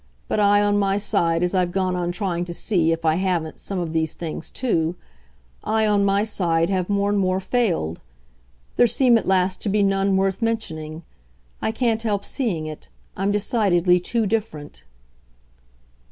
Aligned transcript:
But 0.27 0.39
I, 0.39 0.63
on 0.63 0.79
my 0.79 0.97
side, 0.97 1.43
as 1.43 1.53
I've 1.53 1.71
gone 1.71 1.95
on 1.95 2.11
trying 2.11 2.43
to 2.45 2.55
see 2.55 2.91
if 2.91 3.05
I 3.05 3.17
haven't 3.17 3.59
some 3.59 3.77
of 3.77 3.93
these 3.93 4.15
things 4.15 4.49
too 4.49 4.95
I, 5.63 5.85
on 5.85 6.03
my 6.03 6.23
side, 6.23 6.71
have 6.71 6.89
more 6.89 7.11
and 7.11 7.19
more 7.19 7.39
failed. 7.39 8.01
There 8.77 8.87
seem 8.87 9.15
at 9.19 9.27
last 9.27 9.61
to 9.61 9.69
be 9.69 9.83
none 9.83 10.17
worth 10.17 10.41
mentioning. 10.41 11.03
I 11.61 11.71
can't 11.71 12.01
help 12.01 12.25
seeing 12.25 12.65
it 12.65 12.89
I'm 13.15 13.31
decidedly 13.31 13.99
too 13.99 14.25
different." 14.25 14.83